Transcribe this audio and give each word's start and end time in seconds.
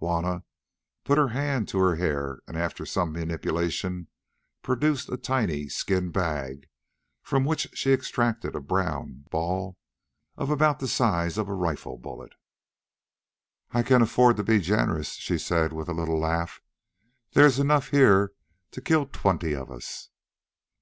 Juanna 0.00 0.44
put 1.02 1.16
her 1.16 1.28
hand 1.28 1.66
to 1.68 1.78
her 1.78 1.96
hair 1.96 2.40
and 2.46 2.58
after 2.58 2.84
some 2.84 3.10
manipulation 3.10 4.08
produced 4.60 5.08
a 5.08 5.16
tiny 5.16 5.66
skin 5.70 6.10
bag, 6.10 6.68
from 7.22 7.46
which 7.46 7.66
she 7.72 7.90
extracted 7.94 8.54
a 8.54 8.60
brown 8.60 9.24
ball 9.30 9.78
of 10.36 10.50
about 10.50 10.78
the 10.78 10.88
size 10.88 11.38
of 11.38 11.48
a 11.48 11.54
rifle 11.54 11.96
bullet. 11.96 12.34
"I 13.70 13.82
can 13.82 14.02
afford 14.02 14.36
to 14.36 14.44
be 14.44 14.58
generous," 14.60 15.14
she 15.14 15.38
said 15.38 15.72
with 15.72 15.88
a 15.88 15.94
little 15.94 16.20
laugh; 16.20 16.60
"there 17.32 17.46
is 17.46 17.58
enough 17.58 17.88
here 17.88 18.34
to 18.72 18.82
kill 18.82 19.06
twenty 19.06 19.54
of 19.54 19.70
us." 19.70 20.10